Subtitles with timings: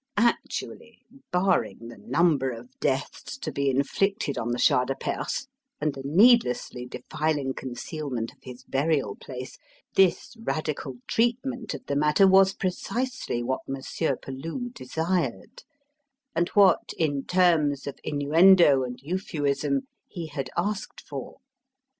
[0.17, 0.97] Actually
[1.31, 5.45] barring the number of deaths to be inflicted on the Shah de Perse,
[5.79, 9.59] and the needlessly defiling concealment of his burial place
[9.95, 15.61] this radical treatment of the matter was precisely what Monsieur Peloux desired;
[16.33, 21.37] and what, in terms of innuendo and euphuism, he had asked for.